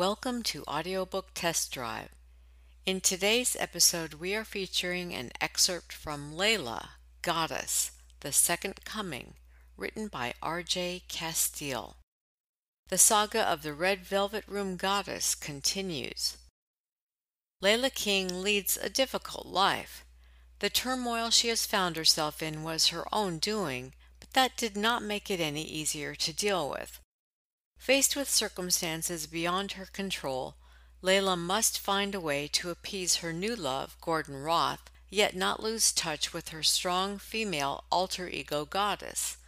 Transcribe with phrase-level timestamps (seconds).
[0.00, 2.08] Welcome to Audiobook Test Drive.
[2.86, 9.34] In today's episode, we are featuring an excerpt from Layla, Goddess, The Second Coming,
[9.76, 11.02] written by R.J.
[11.10, 11.96] Casteel.
[12.88, 16.38] The saga of the Red Velvet Room Goddess continues.
[17.62, 20.06] Layla King leads a difficult life.
[20.60, 25.02] The turmoil she has found herself in was her own doing, but that did not
[25.02, 27.00] make it any easier to deal with.
[27.80, 30.54] Faced with circumstances beyond her control,
[31.02, 35.90] Layla must find a way to appease her new love, Gordon Roth, yet not lose
[35.90, 39.38] touch with her strong female alter ego goddess.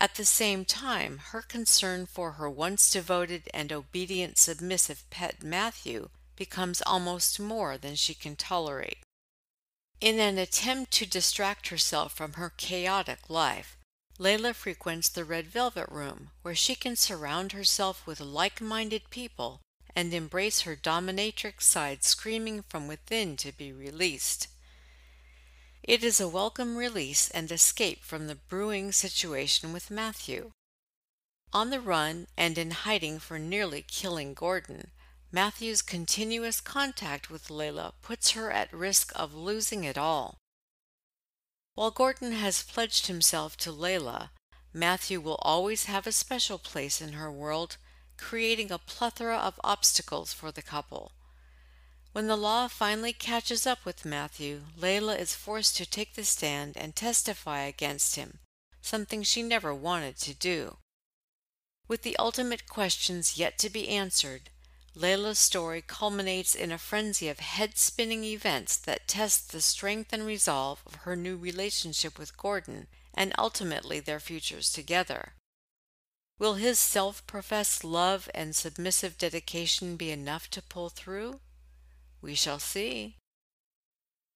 [0.00, 6.10] At the same time, her concern for her once devoted and obedient submissive pet Matthew
[6.36, 8.98] becomes almost more than she can tolerate.
[10.00, 13.75] In an attempt to distract herself from her chaotic life,
[14.18, 19.60] Layla frequents the Red Velvet Room, where she can surround herself with like minded people
[19.94, 24.48] and embrace her dominatrix side screaming from within to be released.
[25.82, 30.52] It is a welcome release and escape from the brewing situation with Matthew.
[31.52, 34.92] On the run and in hiding for nearly killing Gordon,
[35.30, 40.38] Matthew's continuous contact with Layla puts her at risk of losing it all.
[41.76, 44.30] While Gordon has pledged himself to Layla,
[44.72, 47.76] Matthew will always have a special place in her world,
[48.16, 51.12] creating a plethora of obstacles for the couple.
[52.12, 56.78] When the law finally catches up with Matthew, Layla is forced to take the stand
[56.78, 58.38] and testify against him,
[58.80, 60.78] something she never wanted to do.
[61.88, 64.48] With the ultimate questions yet to be answered,
[64.96, 70.24] Layla's story culminates in a frenzy of head spinning events that test the strength and
[70.24, 75.34] resolve of her new relationship with Gordon and ultimately their futures together.
[76.38, 81.40] Will his self professed love and submissive dedication be enough to pull through?
[82.22, 83.16] We shall see.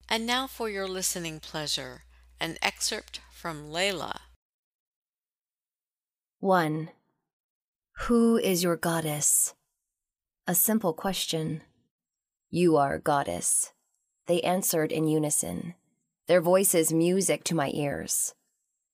[0.07, 2.03] And now for your listening pleasure,
[2.39, 4.19] an excerpt from Layla.
[6.39, 6.89] 1.
[8.05, 9.53] Who is your goddess?
[10.51, 11.61] A simple question.
[12.49, 13.71] You are goddess.
[14.25, 15.75] They answered in unison,
[16.27, 18.35] their voices music to my ears.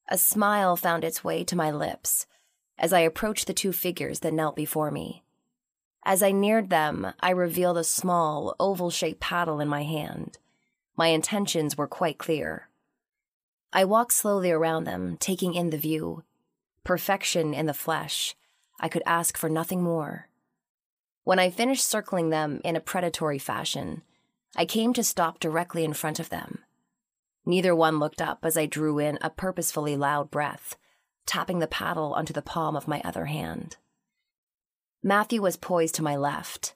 [0.08, 2.28] A smile found its way to my lips
[2.78, 5.24] as I approached the two figures that knelt before me.
[6.06, 10.38] As I neared them, I revealed a small, oval shaped paddle in my hand.
[10.96, 12.70] My intentions were quite clear.
[13.74, 16.22] I walked slowly around them, taking in the view.
[16.84, 18.36] Perfection in the flesh.
[18.80, 20.30] I could ask for nothing more.
[21.28, 24.02] When I finished circling them in a predatory fashion,
[24.56, 26.60] I came to stop directly in front of them.
[27.46, 30.78] Neither one looked up as I drew in a purposefully loud breath,
[31.26, 33.76] tapping the paddle onto the palm of my other hand.
[35.04, 36.76] Matthew was poised to my left.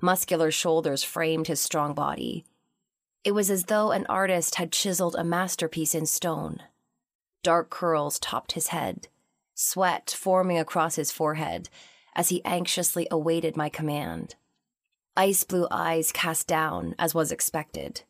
[0.00, 2.46] Muscular shoulders framed his strong body.
[3.22, 6.62] It was as though an artist had chiseled a masterpiece in stone.
[7.42, 9.08] Dark curls topped his head,
[9.54, 11.68] sweat forming across his forehead
[12.20, 14.34] as he anxiously awaited my command.
[15.16, 18.02] Ice blue eyes cast down, as was expected.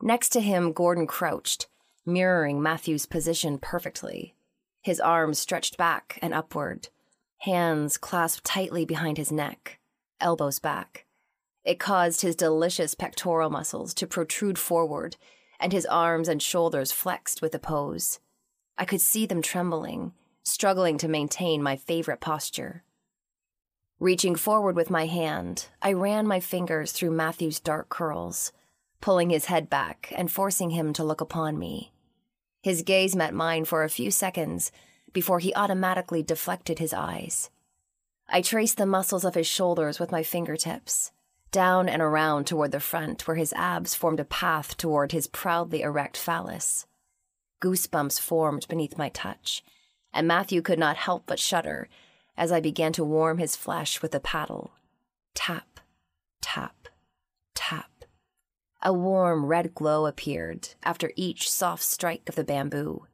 [0.00, 1.66] Next to him, Gordon crouched,
[2.06, 4.34] mirroring Matthew's position perfectly,
[4.80, 6.88] his arms stretched back and upward,
[7.40, 9.78] hands clasped tightly behind his neck,
[10.22, 11.04] elbows back.
[11.64, 15.18] It caused his delicious pectoral muscles to protrude forward,
[15.60, 18.20] and his arms and shoulders flexed with the pose.
[18.78, 22.84] I could see them trembling, struggling to maintain my favorite posture.
[24.00, 28.52] Reaching forward with my hand, I ran my fingers through Matthew's dark curls,
[29.00, 31.92] pulling his head back and forcing him to look upon me.
[32.62, 34.70] His gaze met mine for a few seconds
[35.12, 37.50] before he automatically deflected his eyes.
[38.28, 41.10] I traced the muscles of his shoulders with my fingertips,
[41.50, 45.82] down and around toward the front where his abs formed a path toward his proudly
[45.82, 46.86] erect phallus.
[47.60, 49.64] Goosebumps formed beneath my touch,
[50.12, 51.88] and Matthew could not help but shudder
[52.38, 54.70] as I began to warm his flesh with the paddle.
[55.34, 55.80] Tap,
[56.40, 56.88] tap,
[57.54, 57.90] tap.
[58.80, 63.06] A warm red glow appeared after each soft strike of the bamboo.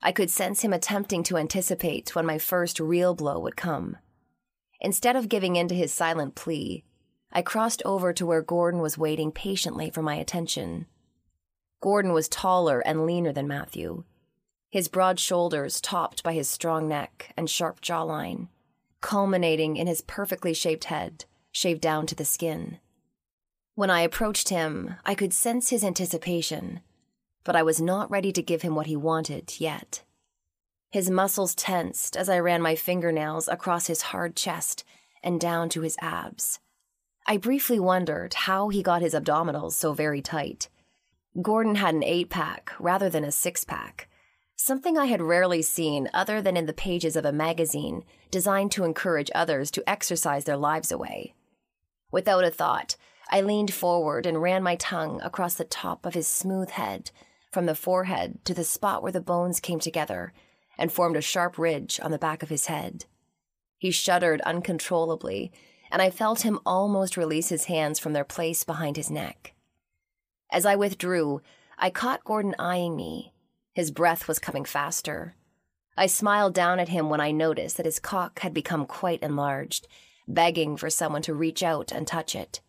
[0.00, 3.98] I could sense him attempting to anticipate when my first real blow would come.
[4.80, 6.84] Instead of giving in to his silent plea,
[7.30, 10.86] I crossed over to where Gordon was waiting patiently for my attention.
[11.82, 14.04] Gordon was taller and leaner than Matthew,
[14.70, 18.48] his broad shoulders topped by his strong neck and sharp jawline,
[19.00, 22.78] culminating in his perfectly shaped head, shaved down to the skin.
[23.74, 26.80] When I approached him, I could sense his anticipation,
[27.44, 30.02] but I was not ready to give him what he wanted yet.
[30.90, 34.84] His muscles tensed as I ran my fingernails across his hard chest
[35.22, 36.60] and down to his abs.
[37.26, 40.68] I briefly wondered how he got his abdominals so very tight.
[41.42, 44.07] Gordon had an eight pack rather than a six pack,
[44.58, 48.84] something I had rarely seen other than in the pages of a magazine designed to
[48.84, 51.34] encourage others to exercise their lives away.
[52.10, 52.96] Without a thought,
[53.30, 57.10] I leaned forward and ran my tongue across the top of his smooth head,
[57.52, 60.32] from the forehead to the spot where the bones came together
[60.76, 63.04] and formed a sharp ridge on the back of his head.
[63.78, 65.52] He shuddered uncontrollably,
[65.90, 69.54] and I felt him almost release his hands from their place behind his neck.
[70.50, 71.42] As I withdrew,
[71.78, 73.32] I caught Gordon eyeing me.
[73.78, 75.36] His breath was coming faster.
[75.96, 79.86] I smiled down at him when I noticed that his cock had become quite enlarged,
[80.26, 82.60] begging for someone to reach out and touch it.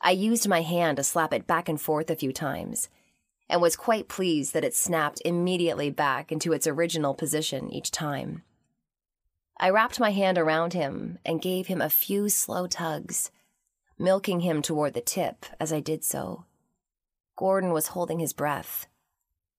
[0.00, 2.88] I used my hand to slap it back and forth a few times,
[3.50, 8.44] and was quite pleased that it snapped immediately back into its original position each time.
[9.58, 13.30] I wrapped my hand around him and gave him a few slow tugs,
[13.98, 16.46] milking him toward the tip as I did so.
[17.36, 18.86] Gordon was holding his breath.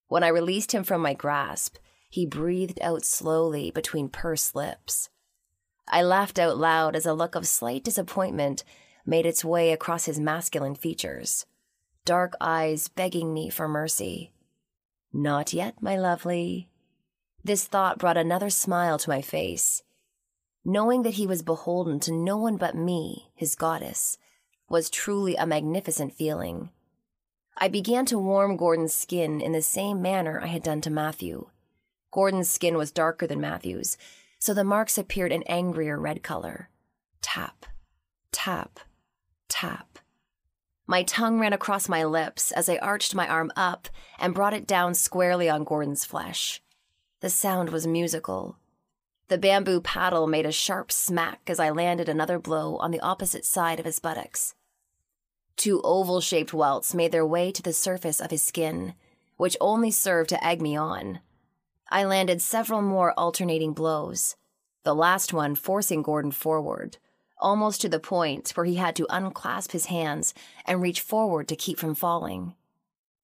[0.07, 1.77] When I released him from my grasp,
[2.09, 5.09] he breathed out slowly between pursed lips.
[5.87, 8.63] I laughed out loud as a look of slight disappointment
[9.05, 11.45] made its way across his masculine features,
[12.05, 14.31] dark eyes begging me for mercy.
[15.11, 16.69] Not yet, my lovely.
[17.43, 19.83] This thought brought another smile to my face.
[20.63, 24.17] Knowing that he was beholden to no one but me, his goddess,
[24.69, 26.69] was truly a magnificent feeling.
[27.57, 31.47] I began to warm Gordon's skin in the same manner I had done to Matthew.
[32.11, 33.97] Gordon's skin was darker than Matthew's,
[34.39, 36.69] so the marks appeared an angrier red color.
[37.21, 37.65] Tap,
[38.31, 38.79] tap,
[39.47, 39.99] tap.
[40.85, 43.87] My tongue ran across my lips as I arched my arm up
[44.19, 46.61] and brought it down squarely on Gordon's flesh.
[47.21, 48.57] The sound was musical.
[49.29, 53.45] The bamboo paddle made a sharp smack as I landed another blow on the opposite
[53.45, 54.55] side of his buttocks.
[55.55, 58.93] Two oval shaped welts made their way to the surface of his skin,
[59.37, 61.19] which only served to egg me on.
[61.89, 64.35] I landed several more alternating blows,
[64.83, 66.97] the last one forcing Gordon forward,
[67.39, 70.33] almost to the point where he had to unclasp his hands
[70.65, 72.55] and reach forward to keep from falling.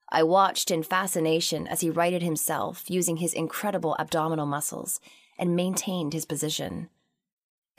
[0.10, 5.00] I watched in fascination as he righted himself using his incredible abdominal muscles
[5.38, 6.90] and maintained his position.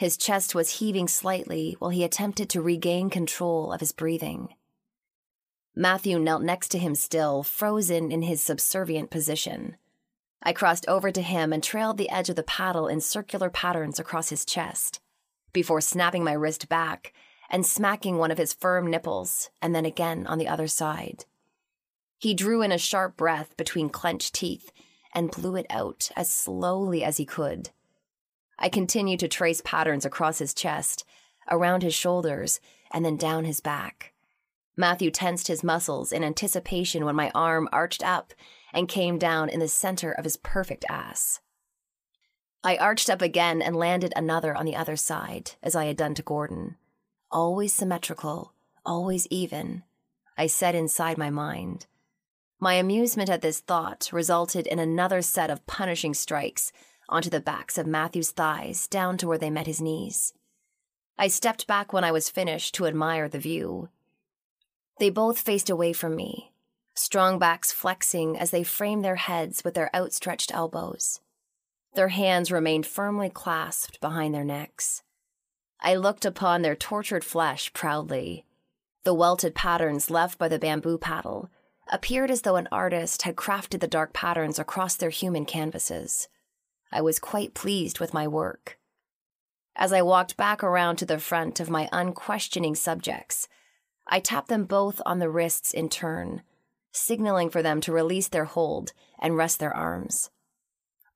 [0.01, 4.55] His chest was heaving slightly while he attempted to regain control of his breathing.
[5.75, 9.77] Matthew knelt next to him still, frozen in his subservient position.
[10.43, 13.99] I crossed over to him and trailed the edge of the paddle in circular patterns
[13.99, 15.01] across his chest
[15.53, 17.13] before snapping my wrist back
[17.51, 21.27] and smacking one of his firm nipples, and then again on the other side.
[22.17, 24.73] He drew in a sharp breath between clenched teeth
[25.15, 27.69] and blew it out as slowly as he could.
[28.61, 31.05] I continued to trace patterns across his chest,
[31.51, 32.61] around his shoulders,
[32.93, 34.13] and then down his back.
[34.77, 38.35] Matthew tensed his muscles in anticipation when my arm arched up
[38.73, 41.41] and came down in the center of his perfect ass.
[42.63, 46.15] I arched up again and landed another on the other side, as I had done
[46.15, 46.77] to Gordon.
[47.31, 48.53] Always symmetrical,
[48.85, 49.83] always even,
[50.37, 51.87] I said inside my mind.
[52.59, 56.73] My amusement at this thought resulted in another set of punishing strikes
[57.11, 60.33] onto the backs of Matthew's thighs down to where they met his knees.
[61.19, 63.91] I stepped back when I was finished to admire the view.
[64.99, 66.53] They both faced away from me,
[66.95, 71.21] strong backs flexing as they framed their heads with their outstretched elbows.
[71.95, 75.03] Their hands remained firmly clasped behind their necks.
[75.81, 78.45] I looked upon their tortured flesh proudly.
[79.05, 81.51] The welted patterns left by the bamboo paddle
[81.91, 86.29] appeared as though an artist had crafted the dark patterns across their human canvases.
[86.93, 88.79] I was quite pleased with my work.
[89.77, 93.49] As I walked back around to the front of my unquestioning subjects,
[94.07, 96.43] I tapped them both on the wrists in turn,
[96.93, 100.31] signaling for them to release their hold and rest their arms.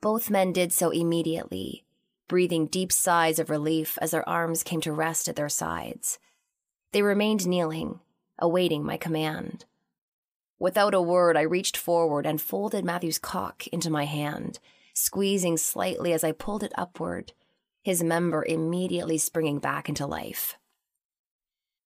[0.00, 1.84] Both men did so immediately,
[2.28, 6.18] breathing deep sighs of relief as their arms came to rest at their sides.
[6.92, 8.00] They remained kneeling,
[8.38, 9.64] awaiting my command.
[10.58, 14.60] Without a word, I reached forward and folded Matthew's cock into my hand,
[14.94, 17.32] squeezing slightly as I pulled it upward,
[17.82, 20.56] his member immediately springing back into life.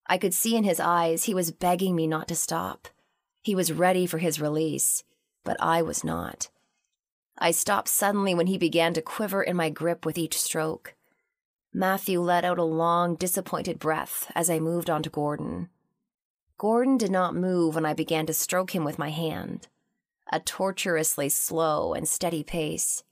[0.07, 2.89] I could see in his eyes he was begging me not to stop.
[3.43, 5.05] He was ready for his release,
[5.45, 6.49] but I was not.
[7.37, 10.95] I stopped suddenly when he began to quiver in my grip with each stroke.
[11.73, 15.69] Matthew let out a long, disappointed breath as I moved on to Gordon.
[16.57, 19.69] Gordon did not move when I began to stroke him with my hand,
[20.31, 23.03] a tortuously slow and steady pace.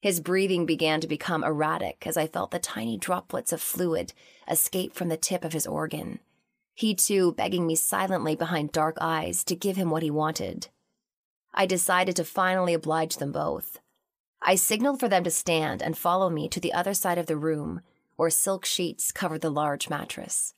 [0.00, 4.12] His breathing began to become erratic as I felt the tiny droplets of fluid
[4.48, 6.20] escape from the tip of his organ.
[6.74, 10.68] He too begging me silently behind dark eyes to give him what he wanted.
[11.54, 13.80] I decided to finally oblige them both.
[14.42, 17.36] I signaled for them to stand and follow me to the other side of the
[17.36, 17.80] room,
[18.16, 20.54] where silk sheets covered the large mattress.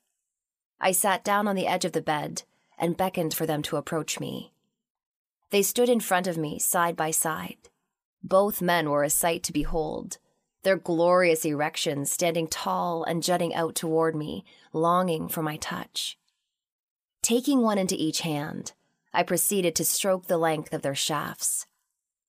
[0.80, 2.42] I sat down on the edge of the bed
[2.78, 4.52] and beckoned for them to approach me.
[5.50, 7.70] They stood in front of me, side by side.
[8.22, 10.18] Both men were a sight to behold,
[10.62, 16.18] their glorious erections standing tall and jutting out toward me, longing for my touch.
[17.22, 18.72] Taking one into each hand,
[19.12, 21.66] I proceeded to stroke the length of their shafts.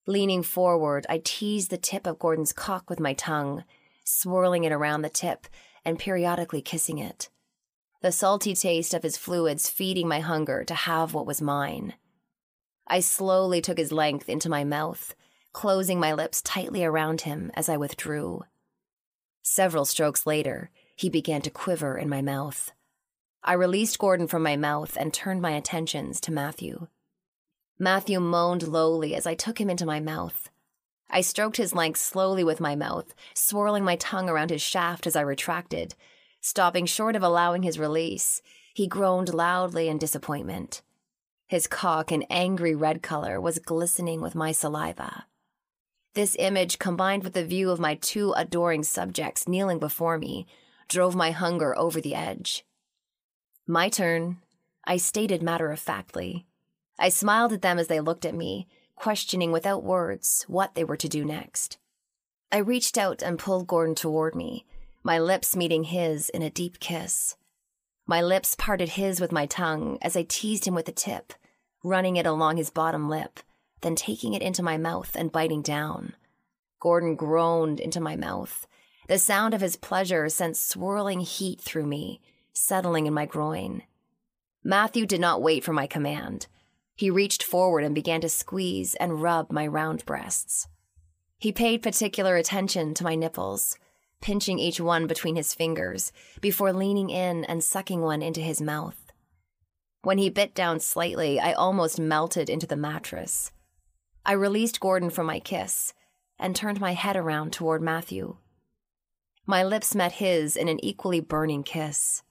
[0.07, 3.63] Leaning forward, I teased the tip of Gordon's cock with my tongue,
[4.03, 5.47] swirling it around the tip
[5.83, 7.29] and periodically kissing it.
[8.01, 11.95] The salty taste of his fluids feeding my hunger to have what was mine.
[12.89, 15.15] I slowly took his length into my mouth,
[15.53, 18.43] closing my lips tightly around him as I withdrew.
[19.43, 22.72] Several strokes later, he began to quiver in my mouth.
[23.43, 26.88] I released Gordon from my mouth and turned my attentions to Matthew.
[27.77, 30.50] Matthew moaned lowly as I took him into my mouth.
[31.10, 35.15] I stroked his length slowly with my mouth, swirling my tongue around his shaft as
[35.15, 35.96] I retracted.
[36.41, 38.41] Stopping short of allowing his release,
[38.74, 40.81] he groaned loudly in disappointment.
[41.50, 45.25] His cock, an angry red color, was glistening with my saliva.
[46.13, 50.46] This image, combined with the view of my two adoring subjects kneeling before me,
[50.88, 52.68] drove my hunger over the edge.
[53.65, 54.38] My turn,
[54.86, 56.46] I stated matter of factly.
[57.00, 60.98] I smiled at them as they looked at me, questioning without words what they were
[60.98, 61.79] to do next.
[62.51, 64.68] I reached out and pulled Gordon toward me,
[65.01, 67.38] my lips meeting his in a deep kiss.
[68.09, 71.31] My lips parted his with my tongue as I teased him with the tip,
[71.83, 73.39] running it along his bottom lip
[73.81, 76.13] then taking it into my mouth and biting down.
[76.79, 78.67] Gordon groaned into my mouth.
[79.07, 82.21] The sound of his pleasure sent swirling heat through me,
[82.53, 83.83] settling in my groin.
[84.63, 86.47] Matthew did not wait for my command.
[86.95, 90.67] He reached forward and began to squeeze and rub my round breasts.
[91.37, 93.77] He paid particular attention to my nipples,
[94.21, 96.11] pinching each one between his fingers
[96.41, 99.11] before leaning in and sucking one into his mouth.
[100.01, 103.51] When he bit down slightly, I almost melted into the mattress.
[104.25, 105.93] I released Gordon from my kiss
[106.38, 108.38] and turned my head around toward Matthew.
[109.45, 112.23] My lips met his in an equally burning kiss.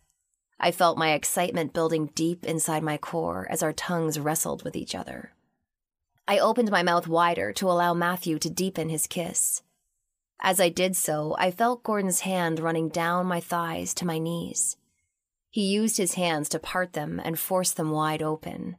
[0.60, 4.94] I felt my excitement building deep inside my core as our tongues wrestled with each
[4.94, 5.32] other.
[6.26, 9.62] I opened my mouth wider to allow Matthew to deepen his kiss.
[10.40, 14.76] As I did so, I felt Gordon's hand running down my thighs to my knees.
[15.50, 18.76] He used his hands to part them and force them wide open.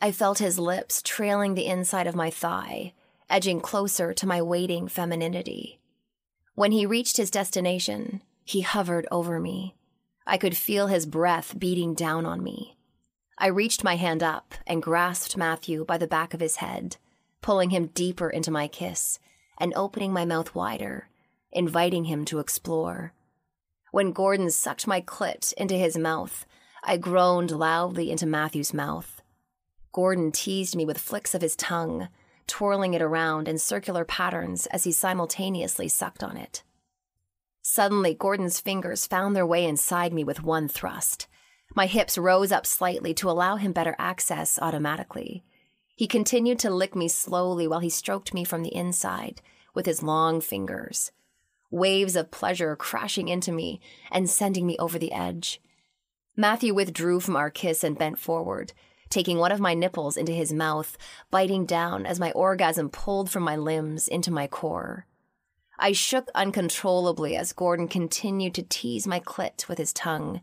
[0.00, 2.92] I felt his lips trailing the inside of my thigh,
[3.30, 5.80] edging closer to my waiting femininity.
[6.54, 9.76] When he reached his destination, he hovered over me.
[10.26, 12.76] I could feel his breath beating down on me.
[13.38, 16.96] I reached my hand up and grasped Matthew by the back of his head,
[17.40, 19.18] pulling him deeper into my kiss
[19.62, 21.08] and opening my mouth wider,
[21.52, 23.14] inviting him to explore.
[23.92, 26.44] When Gordon sucked my clit into his mouth,
[26.82, 29.22] I groaned loudly into Matthew's mouth.
[29.92, 32.08] Gordon teased me with flicks of his tongue,
[32.48, 36.64] twirling it around in circular patterns as he simultaneously sucked on it.
[37.62, 41.28] Suddenly, Gordon's fingers found their way inside me with one thrust.
[41.76, 45.44] My hips rose up slightly to allow him better access automatically.
[46.02, 49.40] He continued to lick me slowly while he stroked me from the inside
[49.72, 51.12] with his long fingers,
[51.70, 53.80] waves of pleasure crashing into me
[54.10, 55.60] and sending me over the edge.
[56.34, 58.72] Matthew withdrew from our kiss and bent forward,
[59.10, 60.98] taking one of my nipples into his mouth,
[61.30, 65.06] biting down as my orgasm pulled from my limbs into my core.
[65.78, 70.40] I shook uncontrollably as Gordon continued to tease my clit with his tongue.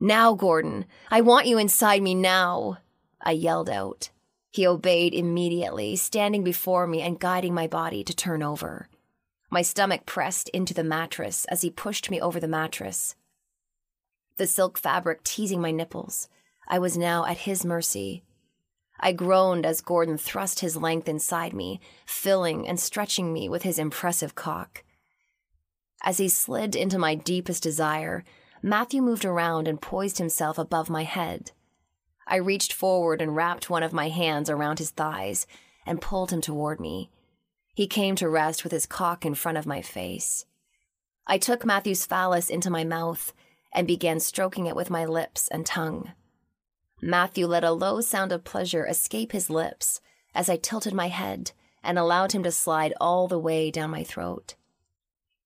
[0.00, 2.78] Now, Gordon, I want you inside me now,
[3.20, 4.08] I yelled out.
[4.54, 8.88] He obeyed immediately, standing before me and guiding my body to turn over.
[9.50, 13.16] My stomach pressed into the mattress as he pushed me over the mattress.
[14.36, 16.28] The silk fabric teasing my nipples,
[16.68, 18.22] I was now at his mercy.
[19.00, 23.80] I groaned as Gordon thrust his length inside me, filling and stretching me with his
[23.80, 24.84] impressive cock.
[26.04, 28.22] As he slid into my deepest desire,
[28.62, 31.50] Matthew moved around and poised himself above my head.
[32.26, 35.46] I reached forward and wrapped one of my hands around his thighs
[35.86, 37.10] and pulled him toward me.
[37.74, 40.46] He came to rest with his cock in front of my face.
[41.26, 43.32] I took Matthew's phallus into my mouth
[43.72, 46.12] and began stroking it with my lips and tongue.
[47.02, 50.00] Matthew let a low sound of pleasure escape his lips
[50.34, 51.52] as I tilted my head
[51.82, 54.54] and allowed him to slide all the way down my throat.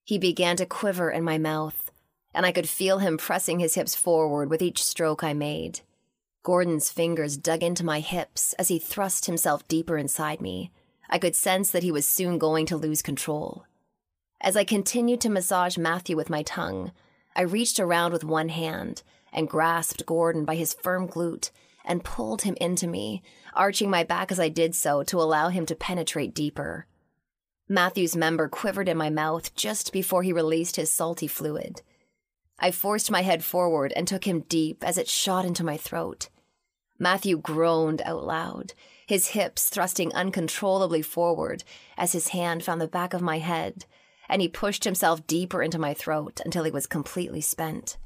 [0.04, 1.90] He began to quiver in my mouth,
[2.32, 5.80] and I could feel him pressing his hips forward with each stroke I made.
[6.48, 10.72] Gordon's fingers dug into my hips as he thrust himself deeper inside me.
[11.10, 13.66] I could sense that he was soon going to lose control.
[14.40, 16.92] As I continued to massage Matthew with my tongue,
[17.36, 21.50] I reached around with one hand and grasped Gordon by his firm glute
[21.84, 23.20] and pulled him into me,
[23.52, 26.86] arching my back as I did so to allow him to penetrate deeper.
[27.68, 31.82] Matthew's member quivered in my mouth just before he released his salty fluid.
[32.58, 36.30] I forced my head forward and took him deep as it shot into my throat.
[36.98, 38.72] Matthew groaned out loud,
[39.06, 41.62] his hips thrusting uncontrollably forward
[41.96, 43.84] as his hand found the back of my head,
[44.28, 47.96] and he pushed himself deeper into my throat until he was completely spent.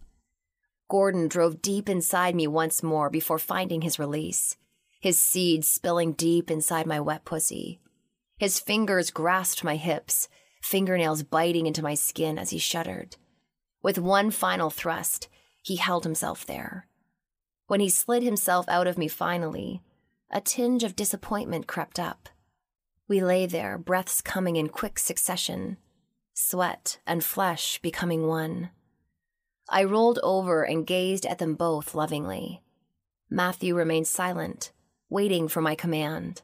[0.88, 4.56] Gordon drove deep inside me once more before finding his release,
[5.00, 7.80] his seed spilling deep inside my wet pussy.
[8.38, 10.28] His fingers grasped my hips,
[10.60, 13.16] fingernails biting into my skin as he shuddered.
[13.82, 15.28] With one final thrust,
[15.62, 16.86] he held himself there.
[17.72, 19.80] When he slid himself out of me finally,
[20.30, 22.28] a tinge of disappointment crept up.
[23.08, 25.78] We lay there, breaths coming in quick succession,
[26.34, 28.68] sweat and flesh becoming one.
[29.70, 32.62] I rolled over and gazed at them both lovingly.
[33.30, 34.70] Matthew remained silent,
[35.08, 36.42] waiting for my command.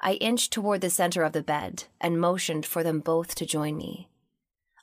[0.00, 3.76] I inched toward the center of the bed and motioned for them both to join
[3.76, 4.08] me.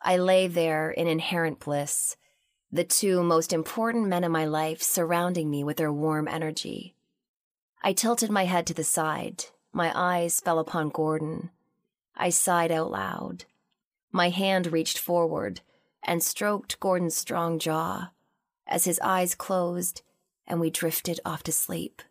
[0.01, 2.15] I lay there in inherent bliss,
[2.71, 6.95] the two most important men in my life surrounding me with their warm energy.
[7.83, 9.45] I tilted my head to the side.
[9.73, 11.49] My eyes fell upon Gordon.
[12.15, 13.45] I sighed out loud.
[14.11, 15.61] My hand reached forward
[16.03, 18.11] and stroked Gordon's strong jaw
[18.67, 20.01] as his eyes closed
[20.47, 22.01] and we drifted off to sleep.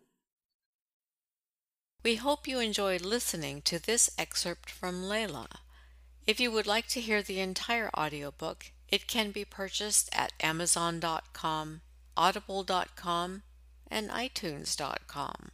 [2.03, 5.47] We hope you enjoyed listening to this excerpt from Layla.
[6.25, 11.81] If you would like to hear the entire audiobook, it can be purchased at Amazon.com,
[12.17, 13.43] Audible.com,
[13.89, 15.51] and iTunes.com.